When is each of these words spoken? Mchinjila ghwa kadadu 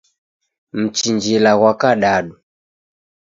Mchinjila 0.79 1.51
ghwa 1.57 1.71
kadadu 1.81 2.33